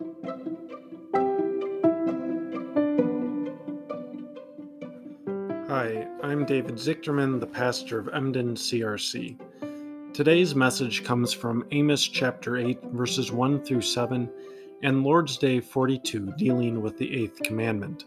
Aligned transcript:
Hi, 0.00 0.06
I'm 6.22 6.44
David 6.44 6.76
Zichterman, 6.76 7.40
the 7.40 7.48
pastor 7.48 7.98
of 7.98 8.08
Emden 8.10 8.54
CRC. 8.54 10.14
Today's 10.14 10.54
message 10.54 11.02
comes 11.02 11.32
from 11.32 11.64
Amos 11.72 12.06
chapter 12.06 12.58
8, 12.58 12.80
verses 12.92 13.32
1 13.32 13.64
through 13.64 13.80
7, 13.80 14.30
and 14.84 15.02
Lord's 15.02 15.36
Day 15.36 15.58
42, 15.58 16.32
dealing 16.36 16.80
with 16.80 16.96
the 16.96 17.20
eighth 17.20 17.42
commandment. 17.42 18.04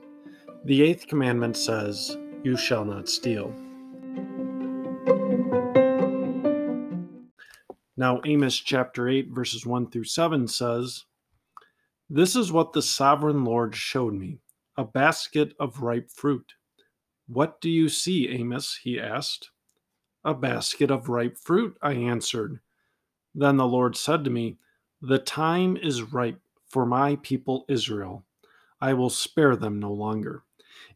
The 0.64 0.84
eighth 0.84 1.08
commandment 1.08 1.58
says, 1.58 2.18
You 2.42 2.56
shall 2.56 2.86
not 2.86 3.10
steal. 3.10 3.54
Now, 7.98 8.22
Amos 8.24 8.56
chapter 8.56 9.10
8, 9.10 9.32
verses 9.32 9.66
1 9.66 9.92
through 9.92 10.06
7 10.06 10.48
says, 10.48 11.04
This 12.14 12.36
is 12.36 12.52
what 12.52 12.74
the 12.74 12.82
sovereign 12.82 13.46
Lord 13.46 13.74
showed 13.74 14.14
me 14.14 14.40
a 14.76 14.84
basket 14.84 15.54
of 15.62 15.82
ripe 15.82 16.12
fruit. 16.12 16.56
What 17.30 17.62
do 17.62 17.70
you 17.70 17.88
see, 17.88 18.28
Amos? 18.28 18.78
he 18.84 19.00
asked. 19.00 19.50
A 20.26 20.34
basket 20.34 20.92
of 20.92 21.08
ripe 21.08 21.38
fruit, 21.38 21.78
I 21.82 21.94
answered. 21.94 22.60
Then 23.34 23.56
the 23.56 23.66
Lord 23.66 23.96
said 23.96 24.26
to 24.26 24.30
me, 24.30 24.58
The 25.02 25.20
time 25.20 25.78
is 25.78 26.12
ripe 26.12 26.42
for 26.68 26.86
my 26.86 27.16
people 27.22 27.64
Israel. 27.70 28.26
I 28.82 28.92
will 28.92 29.10
spare 29.10 29.56
them 29.56 29.80
no 29.80 29.94
longer. 29.94 30.44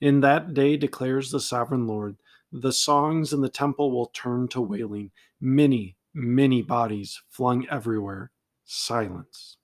In 0.01 0.20
that 0.20 0.53
day, 0.53 0.75
declares 0.75 1.31
the 1.31 1.39
sovereign 1.39 1.87
Lord, 1.87 2.17
the 2.51 2.73
songs 2.73 3.31
in 3.31 3.39
the 3.39 3.47
temple 3.47 3.89
will 3.89 4.07
turn 4.07 4.49
to 4.49 4.59
wailing. 4.59 5.11
Many, 5.39 5.95
many 6.13 6.61
bodies 6.61 7.21
flung 7.29 7.65
everywhere. 7.70 8.31
Silence. 8.65 9.55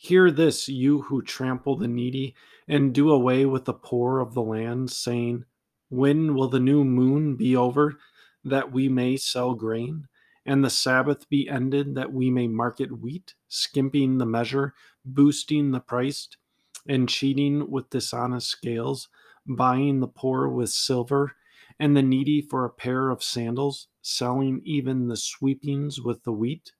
Hear 0.00 0.30
this, 0.30 0.68
you 0.68 1.02
who 1.02 1.22
trample 1.22 1.74
the 1.74 1.88
needy 1.88 2.36
and 2.68 2.94
do 2.94 3.10
away 3.10 3.44
with 3.44 3.64
the 3.64 3.74
poor 3.74 4.20
of 4.20 4.32
the 4.32 4.42
land, 4.42 4.92
saying, 4.92 5.44
When 5.88 6.34
will 6.34 6.46
the 6.46 6.60
new 6.60 6.84
moon 6.84 7.34
be 7.34 7.56
over, 7.56 7.98
that 8.44 8.70
we 8.70 8.88
may 8.88 9.16
sell 9.16 9.54
grain, 9.54 10.06
and 10.46 10.64
the 10.64 10.70
Sabbath 10.70 11.28
be 11.28 11.48
ended, 11.48 11.96
that 11.96 12.12
we 12.12 12.30
may 12.30 12.46
market 12.46 13.00
wheat, 13.00 13.34
skimping 13.48 14.18
the 14.18 14.24
measure, 14.24 14.72
boosting 15.04 15.72
the 15.72 15.80
price, 15.80 16.28
and 16.86 17.08
cheating 17.08 17.68
with 17.68 17.90
dishonest 17.90 18.46
scales, 18.46 19.08
buying 19.46 19.98
the 19.98 20.06
poor 20.06 20.48
with 20.48 20.70
silver, 20.70 21.34
and 21.76 21.96
the 21.96 22.02
needy 22.02 22.40
for 22.40 22.64
a 22.64 22.70
pair 22.70 23.10
of 23.10 23.20
sandals, 23.20 23.88
selling 24.00 24.62
even 24.64 25.08
the 25.08 25.16
sweepings 25.16 26.00
with 26.00 26.22
the 26.22 26.32
wheat? 26.32 26.70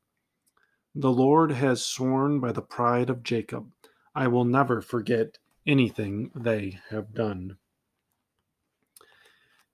The 1.01 1.13
Lord 1.13 1.53
has 1.53 1.85
sworn 1.85 2.41
by 2.41 2.51
the 2.51 2.61
pride 2.61 3.09
of 3.09 3.23
Jacob, 3.23 3.71
I 4.17 4.27
will 4.27 4.45
never 4.45 4.81
forget 4.81 5.39
anything 5.65 6.33
they 6.35 6.81
have 6.91 7.15
done. 7.15 7.57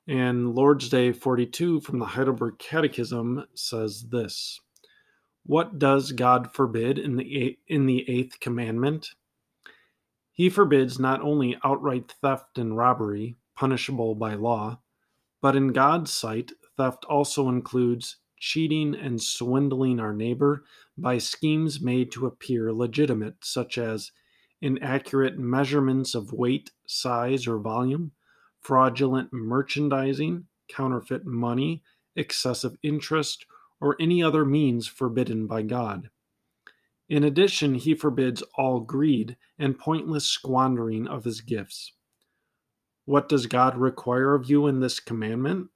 And 0.06 0.54
Lord's 0.54 0.90
Day 0.90 1.12
42 1.12 1.80
from 1.80 1.98
the 1.98 2.04
Heidelberg 2.04 2.58
Catechism 2.58 3.46
says 3.54 4.08
this 4.10 4.60
What 5.46 5.78
does 5.78 6.12
God 6.12 6.52
forbid 6.52 6.98
in 6.98 7.16
the, 7.16 7.58
in 7.68 7.86
the 7.86 8.04
eighth 8.06 8.38
commandment? 8.38 9.08
He 10.30 10.50
forbids 10.50 10.98
not 10.98 11.22
only 11.22 11.56
outright 11.64 12.12
theft 12.20 12.58
and 12.58 12.76
robbery, 12.76 13.38
punishable 13.56 14.14
by 14.14 14.34
law, 14.34 14.80
but 15.40 15.56
in 15.56 15.68
God's 15.72 16.12
sight, 16.12 16.52
theft 16.76 17.06
also 17.06 17.48
includes 17.48 18.18
cheating 18.44 18.94
and 18.94 19.22
swindling 19.22 19.98
our 19.98 20.12
neighbor 20.12 20.64
by 20.98 21.16
schemes 21.16 21.80
made 21.80 22.12
to 22.12 22.26
appear 22.26 22.70
legitimate, 22.70 23.36
such 23.42 23.78
as 23.78 24.12
inaccurate 24.60 25.38
measurements 25.38 26.14
of 26.14 26.30
weight, 26.30 26.70
size, 26.86 27.46
or 27.46 27.58
volume, 27.58 28.12
fraudulent 28.60 29.32
merchandising, 29.32 30.44
counterfeit 30.68 31.24
money, 31.24 31.82
excessive 32.16 32.76
interest, 32.82 33.46
or 33.80 33.96
any 33.98 34.22
other 34.22 34.44
means 34.44 34.86
forbidden 34.86 35.46
by 35.46 35.62
God. 35.62 36.10
In 37.08 37.24
addition, 37.24 37.76
he 37.76 37.94
forbids 37.94 38.42
all 38.58 38.80
greed 38.80 39.38
and 39.58 39.78
pointless 39.78 40.26
squandering 40.26 41.08
of 41.08 41.24
his 41.24 41.40
gifts. 41.40 41.92
What 43.06 43.26
does 43.26 43.46
God 43.46 43.78
require 43.78 44.34
of 44.34 44.50
you 44.50 44.66
in 44.66 44.80
this 44.80 45.00
commandment? 45.00 45.68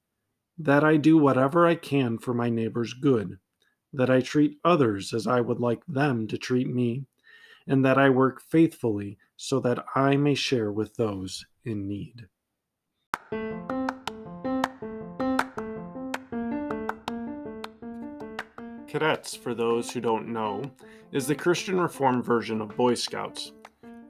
That 0.58 0.82
I 0.82 0.96
do 0.96 1.16
whatever 1.16 1.66
I 1.66 1.76
can 1.76 2.18
for 2.18 2.34
my 2.34 2.50
neighbor's 2.50 2.92
good, 2.92 3.38
that 3.92 4.10
I 4.10 4.20
treat 4.20 4.58
others 4.64 5.14
as 5.14 5.26
I 5.26 5.40
would 5.40 5.60
like 5.60 5.86
them 5.86 6.26
to 6.26 6.36
treat 6.36 6.68
me, 6.68 7.04
and 7.66 7.84
that 7.84 7.96
I 7.96 8.10
work 8.10 8.40
faithfully 8.40 9.18
so 9.36 9.60
that 9.60 9.84
I 9.94 10.16
may 10.16 10.34
share 10.34 10.72
with 10.72 10.96
those 10.96 11.46
in 11.64 11.86
need. 11.86 12.26
Cadets, 18.88 19.36
for 19.36 19.54
those 19.54 19.92
who 19.92 20.00
don't 20.00 20.28
know, 20.28 20.62
is 21.12 21.26
the 21.26 21.34
Christian 21.34 21.78
Reformed 21.78 22.24
version 22.24 22.60
of 22.60 22.76
Boy 22.76 22.94
Scouts. 22.94 23.52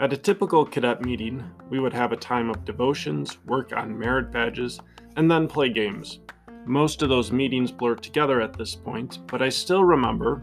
At 0.01 0.13
a 0.13 0.17
typical 0.17 0.65
cadet 0.65 1.05
meeting, 1.05 1.45
we 1.69 1.81
would 1.81 1.93
have 1.93 2.13
a 2.13 2.17
time 2.17 2.49
of 2.49 2.65
devotions, 2.65 3.37
work 3.45 3.73
on 3.73 3.99
merit 3.99 4.31
badges, 4.31 4.81
and 5.17 5.29
then 5.29 5.49
play 5.49 5.69
games. 5.69 6.21
Most 6.69 7.01
of 7.01 7.09
those 7.09 7.33
meetings 7.33 7.73
blur 7.73 7.95
together 7.95 8.43
at 8.43 8.53
this 8.53 8.75
point, 8.75 9.21
but 9.27 9.41
I 9.41 9.49
still 9.49 9.85
remember 9.85 10.43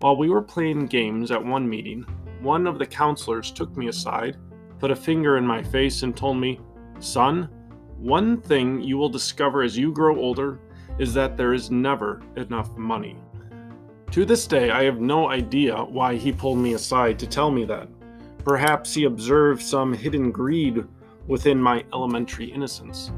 while 0.00 0.18
we 0.18 0.28
were 0.28 0.42
playing 0.42 0.84
games 0.84 1.30
at 1.30 1.42
one 1.42 1.66
meeting, 1.66 2.02
one 2.42 2.66
of 2.66 2.78
the 2.78 2.84
counselors 2.84 3.50
took 3.50 3.74
me 3.74 3.88
aside, 3.88 4.36
put 4.78 4.90
a 4.90 4.96
finger 4.96 5.38
in 5.38 5.46
my 5.46 5.62
face, 5.62 6.02
and 6.02 6.14
told 6.14 6.36
me, 6.36 6.60
Son, 7.00 7.48
one 7.96 8.38
thing 8.38 8.82
you 8.82 8.98
will 8.98 9.08
discover 9.08 9.62
as 9.62 9.78
you 9.78 9.92
grow 9.92 10.14
older 10.18 10.60
is 10.98 11.14
that 11.14 11.38
there 11.38 11.54
is 11.54 11.70
never 11.70 12.20
enough 12.36 12.76
money. 12.76 13.16
To 14.10 14.26
this 14.26 14.46
day, 14.46 14.70
I 14.70 14.84
have 14.84 15.00
no 15.00 15.30
idea 15.30 15.74
why 15.74 16.16
he 16.16 16.32
pulled 16.32 16.58
me 16.58 16.74
aside 16.74 17.18
to 17.20 17.26
tell 17.26 17.50
me 17.50 17.64
that. 17.64 17.88
Perhaps 18.44 18.92
he 18.92 19.04
observed 19.04 19.62
some 19.62 19.94
hidden 19.94 20.32
greed 20.32 20.84
within 21.26 21.62
my 21.62 21.82
elementary 21.94 22.52
innocence. 22.52 23.10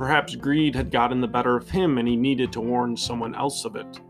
Perhaps 0.00 0.36
greed 0.36 0.74
had 0.74 0.90
gotten 0.90 1.20
the 1.20 1.28
better 1.28 1.58
of 1.58 1.68
him 1.68 1.98
and 1.98 2.08
he 2.08 2.16
needed 2.16 2.50
to 2.52 2.60
warn 2.62 2.96
someone 2.96 3.34
else 3.34 3.66
of 3.66 3.76
it. 3.76 4.00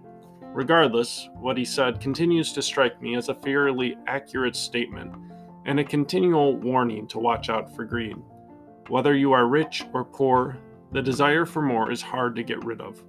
Regardless, 0.54 1.28
what 1.34 1.56
he 1.56 1.64
said 1.64 2.00
continues 2.00 2.52
to 2.52 2.62
strike 2.62 3.02
me 3.02 3.16
as 3.16 3.28
a 3.28 3.34
fairly 3.34 3.96
accurate 4.06 4.54
statement 4.54 5.12
and 5.66 5.80
a 5.80 5.84
continual 5.84 6.56
warning 6.56 7.08
to 7.08 7.18
watch 7.18 7.50
out 7.50 7.74
for 7.74 7.84
greed. 7.84 8.16
Whether 8.86 9.16
you 9.16 9.32
are 9.32 9.48
rich 9.48 9.84
or 9.92 10.04
poor, 10.04 10.56
the 10.92 11.02
desire 11.02 11.44
for 11.44 11.60
more 11.60 11.90
is 11.90 12.02
hard 12.02 12.36
to 12.36 12.44
get 12.44 12.64
rid 12.64 12.80
of. 12.80 13.02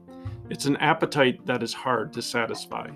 It's 0.49 0.65
an 0.65 0.77
appetite 0.77 1.45
that 1.45 1.61
is 1.61 1.75
hard 1.75 2.11
to 2.13 2.21
satisfy. 2.23 2.89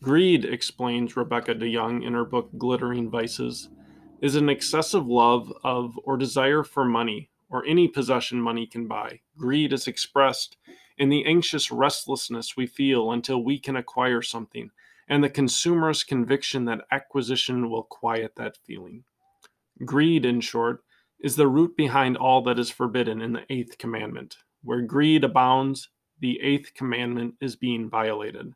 Greed, 0.00 0.46
explains 0.46 1.18
Rebecca 1.18 1.54
DeYoung 1.54 2.02
in 2.02 2.14
her 2.14 2.24
book 2.24 2.48
Glittering 2.56 3.10
Vices, 3.10 3.68
is 4.24 4.36
an 4.36 4.48
excessive 4.48 5.06
love 5.06 5.52
of 5.64 6.00
or 6.04 6.16
desire 6.16 6.62
for 6.62 6.82
money 6.82 7.28
or 7.50 7.62
any 7.66 7.86
possession 7.86 8.40
money 8.40 8.66
can 8.66 8.88
buy. 8.88 9.20
Greed 9.36 9.70
is 9.70 9.86
expressed 9.86 10.56
in 10.96 11.10
the 11.10 11.26
anxious 11.26 11.70
restlessness 11.70 12.56
we 12.56 12.66
feel 12.66 13.12
until 13.12 13.44
we 13.44 13.58
can 13.58 13.76
acquire 13.76 14.22
something, 14.22 14.70
and 15.06 15.22
the 15.22 15.28
consumerist 15.28 16.06
conviction 16.06 16.64
that 16.64 16.86
acquisition 16.90 17.68
will 17.68 17.82
quiet 17.82 18.34
that 18.36 18.56
feeling. 18.56 19.04
Greed, 19.84 20.24
in 20.24 20.40
short, 20.40 20.82
is 21.20 21.36
the 21.36 21.46
root 21.46 21.76
behind 21.76 22.16
all 22.16 22.40
that 22.44 22.58
is 22.58 22.70
forbidden 22.70 23.20
in 23.20 23.34
the 23.34 23.44
eighth 23.50 23.76
commandment. 23.76 24.38
Where 24.62 24.80
greed 24.80 25.22
abounds, 25.22 25.90
the 26.18 26.40
eighth 26.40 26.72
commandment 26.72 27.34
is 27.42 27.56
being 27.56 27.90
violated. 27.90 28.54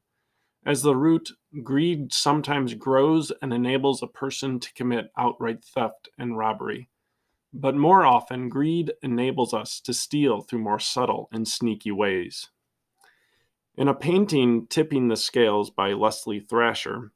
As 0.68 0.82
the 0.82 0.94
root, 0.94 1.32
greed 1.62 2.12
sometimes 2.12 2.74
grows 2.74 3.32
and 3.40 3.54
enables 3.54 4.02
a 4.02 4.06
person 4.06 4.60
to 4.60 4.74
commit 4.74 5.10
outright 5.16 5.64
theft 5.64 6.10
and 6.18 6.36
robbery. 6.36 6.90
But 7.54 7.74
more 7.74 8.04
often, 8.04 8.50
greed 8.50 8.92
enables 9.02 9.54
us 9.54 9.80
to 9.80 9.94
steal 9.94 10.42
through 10.42 10.58
more 10.58 10.78
subtle 10.78 11.30
and 11.32 11.48
sneaky 11.48 11.90
ways. 11.90 12.50
In 13.78 13.88
a 13.88 13.94
painting, 13.94 14.66
Tipping 14.66 15.08
the 15.08 15.16
Scales 15.16 15.70
by 15.70 15.94
Leslie 15.94 16.40
Thrasher, 16.40 17.12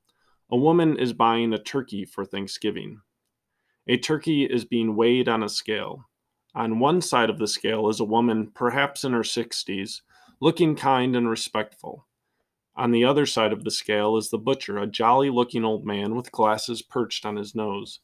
a 0.50 0.56
woman 0.56 0.98
is 0.98 1.12
buying 1.12 1.52
a 1.52 1.62
turkey 1.62 2.06
for 2.06 2.24
Thanksgiving. 2.24 3.02
A 3.86 3.98
turkey 3.98 4.44
is 4.44 4.64
being 4.64 4.96
weighed 4.96 5.28
on 5.28 5.42
a 5.42 5.50
scale. 5.50 6.08
On 6.54 6.78
one 6.78 7.02
side 7.02 7.28
of 7.28 7.38
the 7.38 7.46
scale 7.46 7.90
is 7.90 8.00
a 8.00 8.04
woman, 8.04 8.50
perhaps 8.54 9.04
in 9.04 9.12
her 9.12 9.20
60s, 9.20 10.00
looking 10.40 10.74
kind 10.74 11.14
and 11.14 11.28
respectful. 11.28 12.06
On 12.76 12.90
the 12.90 13.04
other 13.04 13.26
side 13.26 13.52
of 13.52 13.64
the 13.64 13.70
scale 13.70 14.16
is 14.16 14.30
the 14.30 14.38
butcher, 14.38 14.78
a 14.78 14.86
jolly 14.86 15.30
looking 15.30 15.64
old 15.64 15.84
man 15.84 16.14
with 16.14 16.32
glasses 16.32 16.82
perched 16.82 17.26
on 17.26 17.36
his 17.36 17.54
nose. 17.54 18.00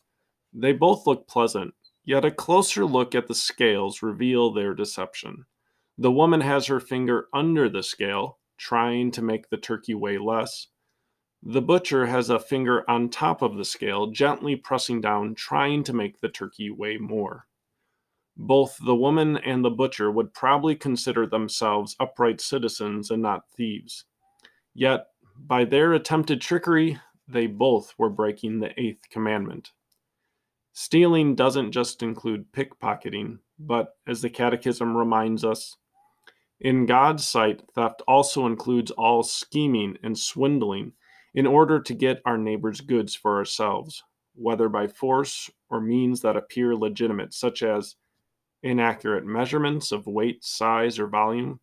They 0.53 0.73
both 0.73 1.06
look 1.06 1.26
pleasant, 1.26 1.75
yet 2.05 2.25
a 2.25 2.31
closer 2.31 2.85
look 2.85 3.15
at 3.15 3.29
the 3.29 3.35
scales 3.35 4.03
reveal 4.03 4.53
their 4.53 4.75
deception. 4.75 5.47
The 5.97 6.12
woman 6.12 6.41
has 6.43 6.67
her 6.67 6.81
finger 6.81 7.29
under 7.32 7.69
the 7.69 7.82
scale, 7.82 8.38
trying 8.59 9.11
to 9.12 9.23
make 9.23 9.49
the 9.49 9.56
turkey 9.56 9.94
weigh 9.94 10.19
less, 10.19 10.69
The 11.43 11.62
butcher 11.62 12.06
has 12.06 12.31
a 12.31 12.41
finger 12.41 12.88
on 12.91 13.11
top 13.11 13.43
of 13.43 13.56
the 13.56 13.65
scale, 13.65 14.09
gently 14.09 14.56
pressing 14.56 15.00
down, 15.00 15.35
trying 15.37 15.85
to 15.85 15.93
make 15.93 16.20
the 16.20 16.29
turkey 16.29 16.70
weigh 16.70 16.99
more. 16.99 17.47
Both 18.37 18.79
the 18.85 18.94
woman 18.97 19.37
and 19.38 19.65
the 19.65 19.70
butcher 19.70 20.11
would 20.11 20.35
probably 20.35 20.75
consider 20.75 21.26
themselves 21.26 21.94
upright 22.00 22.41
citizens 22.41 23.11
and 23.11 23.23
not 23.23 23.49
thieves. 23.56 24.05
Yet, 24.79 25.09
by 25.37 25.65
their 25.65 25.93
attempted 25.93 26.41
trickery, 26.41 27.01
they 27.27 27.49
both 27.49 27.95
were 27.99 28.09
breaking 28.09 28.61
the 28.61 28.81
eighth 28.81 29.11
commandment. 29.11 29.73
Stealing 30.73 31.35
doesn't 31.35 31.73
just 31.73 32.01
include 32.01 32.53
pickpocketing, 32.53 33.41
but 33.59 33.97
as 34.07 34.23
the 34.23 34.31
Catechism 34.31 34.97
reminds 34.97 35.45
us, 35.45 35.79
in 36.61 36.87
God's 36.87 37.27
sight, 37.27 37.65
theft 37.75 38.03
also 38.07 38.47
includes 38.47 38.93
all 38.93 39.25
scheming 39.25 39.99
and 40.05 40.17
swindling 40.17 40.93
in 41.35 41.45
order 41.45 41.81
to 41.81 41.93
get 41.93 42.23
our 42.25 42.39
neighbor's 42.39 42.81
goods 42.81 43.17
for 43.17 43.37
ourselves, 43.37 44.05
whether 44.37 44.69
by 44.69 44.87
force 44.87 45.51
or 45.69 45.81
means 45.81 46.21
that 46.21 46.37
appear 46.37 46.77
legitimate, 46.77 47.35
such 47.35 47.65
as 47.65 47.97
inaccurate 48.63 49.27
measurements 49.27 49.91
of 49.91 50.07
weight, 50.07 50.45
size, 50.45 51.01
or 51.01 51.09
volume, 51.09 51.59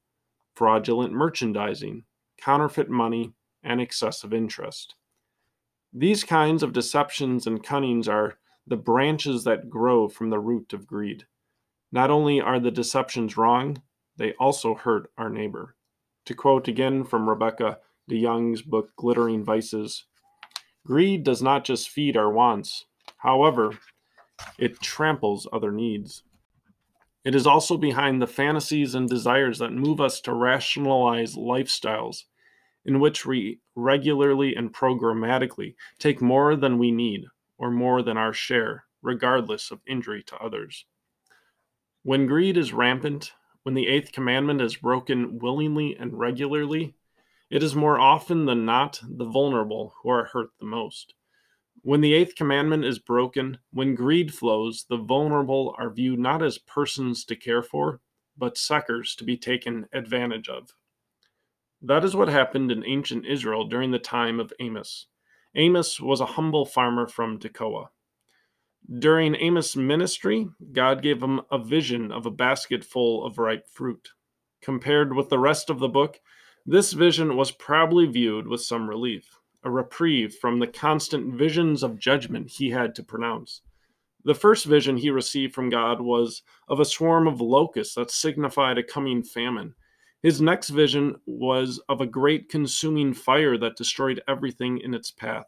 fraudulent 0.54 1.14
merchandising, 1.14 2.04
counterfeit 2.38 2.90
money, 2.90 3.34
and 3.64 3.82
excessive 3.82 4.34
interest. 4.34 4.96
These 5.92 6.24
kinds 6.24 6.62
of 6.62 6.74
deceptions 6.74 7.48
and 7.48 7.64
cunnings 7.64 8.08
are 8.08 8.38
the 8.68 8.78
branches 8.78 9.44
that 9.46 9.70
grow 9.70 10.10
from 10.10 10.30
the 10.30 10.40
root 10.40 10.74
of 10.74 10.86
greed. 10.86 11.26
Not 11.92 12.12
only 12.12 12.42
are 12.42 12.60
the 12.60 12.72
deceptions 12.72 13.38
wrong, 13.38 13.82
they 14.18 14.34
also 14.34 14.76
hurt 14.76 15.12
our 15.18 15.30
neighbor. 15.30 15.76
To 16.26 16.34
quote 16.34 16.68
again 16.68 17.04
from 17.04 17.30
Rebecca 17.30 17.80
DeYoung's 18.10 18.62
book 18.62 18.90
Glittering 18.98 19.44
Vices 19.44 20.06
Greed 20.86 21.24
does 21.24 21.42
not 21.42 21.64
just 21.64 21.90
feed 21.90 22.16
our 22.16 22.32
wants, 22.32 22.86
however, 23.18 23.72
it 24.60 24.80
tramples 24.82 25.48
other 25.52 25.72
needs. 25.72 26.24
It 27.26 27.34
is 27.34 27.48
also 27.48 27.76
behind 27.76 28.22
the 28.22 28.28
fantasies 28.28 28.94
and 28.94 29.10
desires 29.10 29.58
that 29.58 29.74
move 29.74 30.00
us 30.00 30.22
to 30.22 30.34
rationalize 30.34 31.36
lifestyles 31.36 32.26
in 32.86 33.00
which 33.00 33.26
we 33.26 33.60
regularly 33.76 34.56
and 34.56 34.72
programmatically 34.72 35.74
take 35.98 36.22
more 36.22 36.56
than 36.56 36.78
we 36.78 36.92
need 36.92 37.26
or 37.58 37.72
more 37.72 38.04
than 38.04 38.16
our 38.16 38.32
share, 38.32 38.86
regardless 39.02 39.72
of 39.72 39.82
injury 39.88 40.22
to 40.22 40.38
others. 40.38 40.86
When 42.04 42.28
greed 42.28 42.58
is 42.58 42.74
rampant, 42.74 43.34
when 43.64 43.74
the 43.74 43.88
eighth 43.88 44.12
commandment 44.12 44.62
is 44.62 44.76
broken 44.76 45.40
willingly 45.40 45.98
and 45.98 46.14
regularly, 46.14 46.94
it 47.50 47.64
is 47.64 47.74
more 47.74 48.00
often 48.00 48.46
than 48.46 48.66
not 48.66 49.02
the 49.02 49.26
vulnerable 49.26 49.96
who 50.04 50.10
are 50.10 50.26
hurt 50.26 50.52
the 50.60 50.68
most. 50.68 51.16
When 51.86 52.02
the 52.02 52.16
eighth 52.16 52.34
commandment 52.34 52.84
is 52.84 52.98
broken, 52.98 53.60
when 53.72 53.94
greed 53.94 54.34
flows, 54.34 54.88
the 54.90 54.98
vulnerable 54.98 55.76
are 55.78 55.92
viewed 55.92 56.18
not 56.18 56.42
as 56.42 56.58
persons 56.58 57.24
to 57.26 57.36
care 57.36 57.62
for, 57.62 58.02
but 58.36 58.58
suckers 58.58 59.14
to 59.18 59.24
be 59.24 59.38
taken 59.38 59.86
advantage 59.94 60.50
of. 60.50 60.74
That 61.84 62.04
is 62.04 62.16
what 62.16 62.28
happened 62.28 62.72
in 62.72 62.84
ancient 62.84 63.28
Israel 63.28 63.68
during 63.68 63.92
the 63.92 64.00
time 64.00 64.40
of 64.40 64.52
Amos. 64.60 65.06
Amos 65.54 66.02
was 66.02 66.22
a 66.22 66.26
humble 66.26 66.66
farmer 66.66 67.06
from 67.06 67.38
Tekoa. 67.38 67.90
During 68.98 69.36
Amos' 69.36 69.76
ministry, 69.76 70.48
God 70.72 71.04
gave 71.04 71.22
him 71.22 71.42
a 71.52 71.60
vision 71.60 72.12
of 72.12 72.26
a 72.26 72.32
basket 72.32 72.84
full 72.84 73.24
of 73.24 73.38
ripe 73.38 73.70
fruit. 73.70 74.10
Compared 74.60 75.16
with 75.16 75.30
the 75.30 75.38
rest 75.38 75.70
of 75.70 75.78
the 75.78 75.88
book, 75.88 76.20
this 76.66 76.94
vision 76.94 77.38
was 77.38 77.52
probably 77.52 78.08
viewed 78.08 78.48
with 78.48 78.62
some 78.62 78.90
relief, 78.90 79.38
a 79.66 79.70
reprieve 79.72 80.36
from 80.36 80.60
the 80.60 80.68
constant 80.68 81.34
visions 81.34 81.84
of 81.84 82.00
judgment 82.00 82.50
he 82.50 82.70
had 82.70 82.96
to 82.96 83.04
pronounce. 83.04 83.62
The 84.24 84.36
first 84.36 84.66
vision 84.66 84.96
he 84.96 85.10
received 85.10 85.54
from 85.54 85.70
God 85.70 86.00
was 86.00 86.44
of 86.68 86.80
a 86.80 86.86
swarm 86.86 87.28
of 87.28 87.42
locusts 87.42 87.96
that 87.96 88.12
signified 88.12 88.78
a 88.78 88.84
coming 88.84 89.24
famine. 89.24 89.74
His 90.22 90.42
next 90.42 90.70
vision 90.70 91.16
was 91.26 91.80
of 91.90 92.02
a 92.02 92.08
great 92.08 92.48
consuming 92.50 93.14
fire 93.14 93.58
that 93.58 93.76
destroyed 93.76 94.24
everything 94.28 94.80
in 94.80 94.94
its 94.94 95.12
path. 95.12 95.46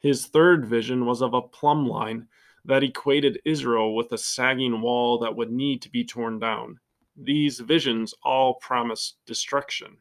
His 0.00 0.26
third 0.26 0.66
vision 0.66 1.06
was 1.06 1.22
of 1.22 1.32
a 1.32 1.40
plumb 1.40 1.86
line 1.86 2.28
that 2.66 2.82
equated 2.82 3.40
Israel 3.44 3.94
with 3.94 4.12
a 4.12 4.18
sagging 4.18 4.80
wall 4.80 5.18
that 5.18 5.36
would 5.36 5.50
need 5.50 5.80
to 5.82 5.90
be 5.90 6.04
torn 6.04 6.38
down. 6.38 6.78
These 7.16 7.60
visions 7.60 8.12
all 8.22 8.54
promised 8.54 9.16
destruction. 9.26 9.96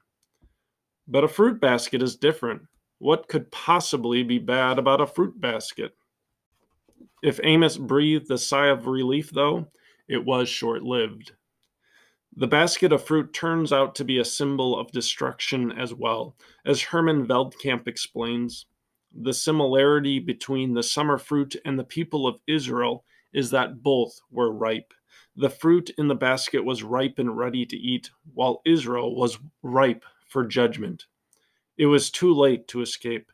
But 1.07 1.23
a 1.23 1.27
fruit 1.29 1.61
basket 1.61 2.01
is 2.01 2.15
different. 2.15 2.63
What 3.03 3.27
could 3.27 3.51
possibly 3.51 4.23
be 4.23 4.39
bad 4.39 4.79
about 4.79 5.01
a 5.01 5.05
fruit 5.05 5.41
basket? 5.41 5.93
If 7.21 7.37
Amos 7.43 7.77
breathed 7.77 8.31
a 8.31 8.37
sigh 8.37 8.67
of 8.67 8.87
relief, 8.87 9.29
though, 9.29 9.67
it 10.07 10.23
was 10.23 10.47
short 10.47 10.83
lived. 10.83 11.33
The 12.37 12.47
basket 12.47 12.93
of 12.93 13.03
fruit 13.03 13.33
turns 13.33 13.73
out 13.73 13.93
to 13.95 14.05
be 14.05 14.19
a 14.19 14.23
symbol 14.23 14.79
of 14.79 14.93
destruction 14.93 15.73
as 15.73 15.93
well. 15.93 16.37
As 16.65 16.81
Herman 16.81 17.27
Veldkamp 17.27 17.89
explains, 17.89 18.67
the 19.13 19.33
similarity 19.33 20.19
between 20.19 20.73
the 20.73 20.81
summer 20.81 21.17
fruit 21.17 21.57
and 21.65 21.77
the 21.77 21.83
people 21.83 22.25
of 22.25 22.39
Israel 22.47 23.03
is 23.33 23.49
that 23.49 23.83
both 23.83 24.17
were 24.31 24.53
ripe. 24.53 24.93
The 25.35 25.49
fruit 25.49 25.89
in 25.97 26.07
the 26.07 26.15
basket 26.15 26.63
was 26.63 26.83
ripe 26.83 27.19
and 27.19 27.37
ready 27.37 27.65
to 27.65 27.75
eat, 27.75 28.11
while 28.33 28.61
Israel 28.63 29.13
was 29.13 29.39
ripe 29.61 30.05
for 30.25 30.45
judgment. 30.45 31.07
It 31.77 31.85
was 31.85 32.11
too 32.11 32.33
late 32.33 32.67
to 32.69 32.81
escape. 32.81 33.31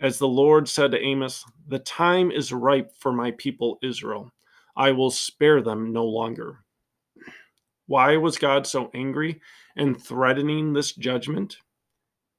As 0.00 0.18
the 0.18 0.28
Lord 0.28 0.68
said 0.68 0.90
to 0.92 1.00
Amos, 1.00 1.44
The 1.66 1.78
time 1.78 2.30
is 2.30 2.52
ripe 2.52 2.92
for 2.98 3.12
my 3.12 3.30
people 3.32 3.78
Israel. 3.82 4.32
I 4.76 4.90
will 4.90 5.10
spare 5.10 5.62
them 5.62 5.92
no 5.92 6.04
longer. 6.04 6.64
Why 7.86 8.16
was 8.16 8.38
God 8.38 8.66
so 8.66 8.90
angry 8.94 9.40
and 9.76 10.02
threatening 10.02 10.72
this 10.72 10.92
judgment? 10.92 11.58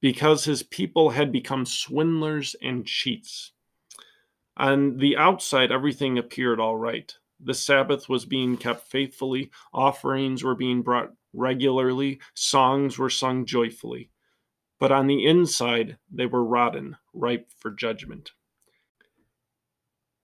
because 0.06 0.46
his 0.46 0.62
people 0.62 1.10
had 1.10 1.32
become 1.32 1.66
swindlers 1.66 2.56
and 2.62 2.86
cheats. 2.86 3.54
On 4.56 4.98
the 4.98 5.18
outside, 5.18 5.72
everything 5.72 6.20
appeared 6.20 6.60
all 6.60 6.78
right. 6.78 7.12
The 7.40 7.56
Sabbath 7.56 8.08
was 8.08 8.24
being 8.24 8.56
kept 8.56 8.88
faithfully, 8.88 9.50
offerings 9.74 10.44
were 10.44 10.54
being 10.54 10.84
brought 10.84 11.12
regularly, 11.34 12.20
songs 12.36 13.00
were 13.00 13.10
sung 13.10 13.48
joyfully. 13.48 14.12
But 14.80 14.92
on 14.92 15.08
the 15.08 15.26
inside, 15.26 15.98
they 16.12 16.26
were 16.26 16.44
rotten, 16.44 16.98
ripe 17.14 17.50
for 17.58 17.72
judgment. 17.72 18.32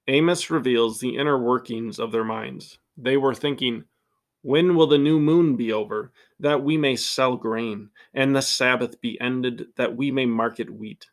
Amos 0.07 0.49
reveals 0.49 0.99
the 0.99 1.15
inner 1.15 1.37
workings 1.37 1.99
of 1.99 2.11
their 2.11 2.23
minds. 2.23 2.79
They 2.97 3.17
were 3.17 3.35
thinking, 3.35 3.85
when 4.41 4.75
will 4.75 4.87
the 4.87 4.97
new 4.97 5.19
moon 5.19 5.55
be 5.55 5.71
over, 5.71 6.11
that 6.39 6.63
we 6.63 6.75
may 6.75 6.95
sell 6.95 7.37
grain, 7.37 7.91
and 8.13 8.35
the 8.35 8.41
Sabbath 8.41 8.99
be 8.99 9.19
ended, 9.21 9.67
that 9.77 9.95
we 9.95 10.11
may 10.11 10.25
market 10.25 10.69
wheat? 10.69 11.07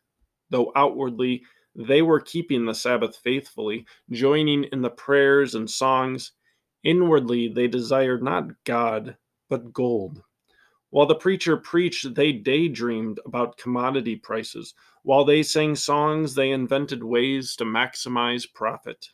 Though 0.49 0.71
outwardly 0.75 1.43
they 1.75 2.01
were 2.01 2.19
keeping 2.19 2.65
the 2.65 2.73
Sabbath 2.73 3.15
faithfully, 3.17 3.85
joining 4.09 4.63
in 4.65 4.81
the 4.81 4.89
prayers 4.89 5.53
and 5.53 5.69
songs, 5.69 6.31
inwardly 6.83 7.47
they 7.47 7.67
desired 7.67 8.23
not 8.23 8.63
God, 8.63 9.15
but 9.47 9.71
gold. 9.71 10.23
While 10.91 11.05
the 11.05 11.15
preacher 11.15 11.55
preached, 11.55 12.15
they 12.15 12.31
daydreamed 12.31 13.19
about 13.25 13.57
commodity 13.57 14.15
prices. 14.15 14.73
While 15.03 15.23
they 15.23 15.43
sang 15.43 15.75
songs, 15.75 16.33
they 16.33 16.51
invented 16.51 17.03
ways 17.03 17.55
to 17.57 17.65
maximize 17.65 18.51
profit. 18.51 19.09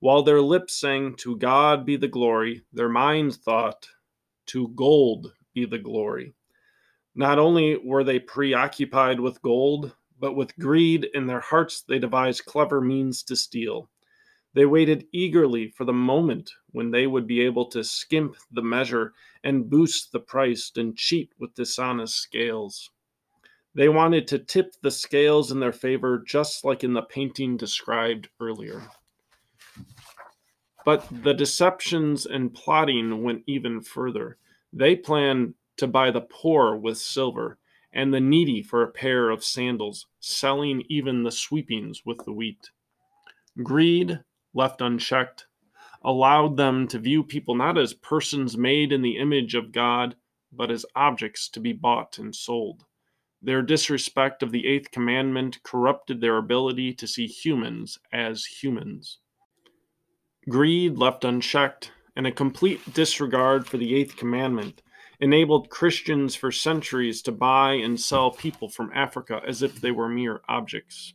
While 0.00 0.22
their 0.22 0.40
lips 0.40 0.74
sang, 0.74 1.14
To 1.16 1.36
God 1.36 1.84
be 1.84 1.96
the 1.96 2.08
glory, 2.08 2.62
their 2.72 2.88
minds 2.88 3.36
thought, 3.36 3.88
To 4.46 4.68
gold 4.68 5.34
be 5.52 5.66
the 5.66 5.78
glory. 5.78 6.34
Not 7.14 7.38
only 7.38 7.76
were 7.76 8.04
they 8.04 8.20
preoccupied 8.20 9.20
with 9.20 9.42
gold, 9.42 9.94
but 10.20 10.34
with 10.34 10.56
greed 10.56 11.08
in 11.14 11.26
their 11.26 11.40
hearts, 11.40 11.82
they 11.82 11.98
devised 11.98 12.44
clever 12.44 12.80
means 12.80 13.22
to 13.24 13.36
steal. 13.36 13.90
They 14.54 14.66
waited 14.66 15.06
eagerly 15.12 15.68
for 15.68 15.84
the 15.84 15.92
moment 15.92 16.52
when 16.72 16.90
they 16.90 17.06
would 17.06 17.26
be 17.26 17.40
able 17.42 17.66
to 17.66 17.84
skimp 17.84 18.36
the 18.50 18.62
measure 18.62 19.12
and 19.44 19.68
boost 19.68 20.10
the 20.10 20.20
price 20.20 20.72
and 20.76 20.96
cheat 20.96 21.30
with 21.38 21.54
dishonest 21.54 22.16
scales. 22.16 22.90
They 23.74 23.88
wanted 23.88 24.26
to 24.28 24.38
tip 24.38 24.74
the 24.82 24.90
scales 24.90 25.52
in 25.52 25.60
their 25.60 25.72
favor, 25.72 26.18
just 26.26 26.64
like 26.64 26.82
in 26.82 26.94
the 26.94 27.02
painting 27.02 27.56
described 27.56 28.28
earlier. 28.40 28.88
But 30.84 31.06
the 31.10 31.34
deceptions 31.34 32.24
and 32.24 32.54
plotting 32.54 33.22
went 33.22 33.44
even 33.46 33.82
further. 33.82 34.38
They 34.72 34.96
planned 34.96 35.54
to 35.76 35.86
buy 35.86 36.10
the 36.10 36.22
poor 36.22 36.74
with 36.74 36.98
silver 36.98 37.58
and 37.92 38.12
the 38.12 38.20
needy 38.20 38.62
for 38.62 38.82
a 38.82 38.90
pair 38.90 39.30
of 39.30 39.44
sandals, 39.44 40.06
selling 40.18 40.82
even 40.88 41.22
the 41.22 41.30
sweepings 41.30 42.04
with 42.04 42.24
the 42.24 42.32
wheat. 42.32 42.70
Greed, 43.62 44.20
left 44.54 44.80
unchecked, 44.80 45.46
allowed 46.02 46.56
them 46.56 46.86
to 46.88 46.98
view 46.98 47.22
people 47.22 47.54
not 47.54 47.76
as 47.78 47.94
persons 47.94 48.56
made 48.56 48.92
in 48.92 49.02
the 49.02 49.16
image 49.16 49.54
of 49.54 49.72
God, 49.72 50.16
but 50.52 50.70
as 50.70 50.86
objects 50.94 51.48
to 51.50 51.60
be 51.60 51.72
bought 51.72 52.18
and 52.18 52.34
sold. 52.34 52.84
Their 53.40 53.62
disrespect 53.62 54.42
of 54.42 54.50
the 54.50 54.66
eighth 54.66 54.90
commandment 54.90 55.62
corrupted 55.62 56.20
their 56.20 56.38
ability 56.38 56.94
to 56.94 57.06
see 57.06 57.26
humans 57.26 57.98
as 58.12 58.44
humans. 58.44 59.18
Greed, 60.48 60.96
left 60.96 61.24
unchecked, 61.24 61.92
and 62.16 62.26
a 62.26 62.32
complete 62.32 62.94
disregard 62.94 63.66
for 63.66 63.76
the 63.76 63.94
eighth 63.94 64.16
commandment 64.16 64.82
enabled 65.20 65.68
Christians 65.68 66.34
for 66.34 66.50
centuries 66.50 67.22
to 67.22 67.32
buy 67.32 67.72
and 67.74 68.00
sell 68.00 68.30
people 68.30 68.68
from 68.68 68.90
Africa 68.94 69.40
as 69.46 69.62
if 69.62 69.80
they 69.80 69.90
were 69.90 70.08
mere 70.08 70.40
objects. 70.48 71.14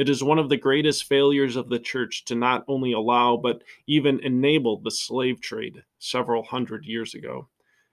It 0.00 0.08
is 0.08 0.24
one 0.24 0.38
of 0.38 0.48
the 0.48 0.56
greatest 0.56 1.04
failures 1.04 1.56
of 1.56 1.68
the 1.68 1.78
church 1.78 2.24
to 2.24 2.34
not 2.34 2.64
only 2.66 2.92
allow 2.92 3.36
but 3.36 3.62
even 3.86 4.18
enable 4.20 4.80
the 4.80 4.90
slave 4.90 5.42
trade 5.42 5.84
several 5.98 6.42
hundred 6.42 6.86
years 6.86 7.12
ago. 7.12 7.50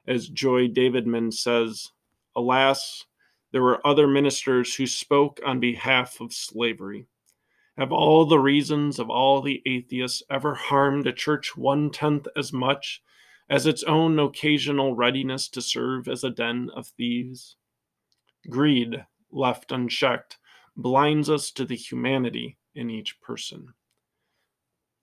As 0.08 0.30
Joy 0.30 0.70
Davidman 0.70 1.34
says, 1.34 1.92
Alas, 2.34 3.04
there 3.52 3.62
were 3.62 3.86
other 3.86 4.08
ministers 4.08 4.74
who 4.74 4.88
spoke 4.88 5.42
on 5.46 5.60
behalf 5.60 6.22
of 6.22 6.32
slavery. 6.32 7.08
Have 7.78 7.92
all 7.92 8.24
the 8.24 8.40
reasons 8.40 9.00
of 9.00 9.10
all 9.10 9.42
the 9.42 9.62
atheists 9.66 10.24
ever 10.30 10.56
harmed 10.56 11.08
a 11.08 11.12
church 11.12 11.58
one 11.58 11.90
tenth 11.90 12.26
as 12.38 12.54
much 12.54 13.04
as 13.50 13.66
its 13.66 13.84
own 13.84 14.18
occasional 14.18 14.96
readiness 14.96 15.50
to 15.50 15.62
serve 15.62 16.08
as 16.08 16.24
a 16.24 16.30
den 16.30 16.70
of 16.74 16.88
thieves? 16.88 17.58
Greed, 18.50 19.06
left 19.30 19.74
unchecked, 19.74 20.38
blinds 20.78 21.30
us 21.30 21.52
to 21.52 21.66
the 21.66 21.76
humanity 21.76 22.58
in 22.76 22.90
each 22.90 23.20
person. 23.20 23.74